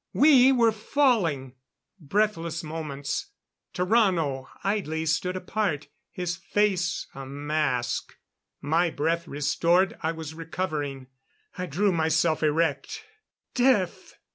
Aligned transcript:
We 0.13 0.51
were 0.51 0.71
falling! 0.71 1.53
Breathless 1.99 2.63
moments! 2.63 3.27
Tarrano 3.71 4.47
idly 4.63 5.05
stood 5.05 5.35
apart; 5.35 5.89
his 6.09 6.37
face 6.37 7.05
a 7.13 7.27
mask. 7.27 8.17
My 8.61 8.89
breath 8.89 9.27
restored, 9.27 9.95
I 10.01 10.11
was 10.13 10.33
recovering. 10.33 11.05
I 11.55 11.67
drew 11.67 11.91
myself 11.91 12.41
erect. 12.41 13.05
Death! 13.53 14.15